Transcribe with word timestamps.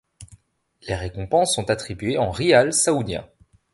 Les 0.87 0.95
récompenses 0.95 1.53
sont 1.53 1.69
attribuées 1.69 2.17
en 2.17 2.31
Riyal 2.31 2.73
saoudiens. 2.73 3.29